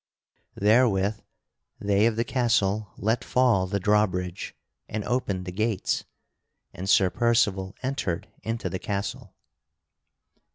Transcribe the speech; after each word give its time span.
Therewith 0.55 1.19
they 1.79 2.07
of 2.07 2.15
the 2.15 2.23
castle 2.23 2.91
let 2.97 3.23
fall 3.23 3.67
the 3.67 3.79
drawbridge 3.79 4.55
and 4.89 5.03
opened 5.03 5.45
the 5.45 5.51
gates, 5.51 6.05
and 6.73 6.89
Sir 6.89 7.11
Percival 7.11 7.75
entered 7.83 8.27
into 8.41 8.67
the 8.67 8.79
castle. 8.79 9.35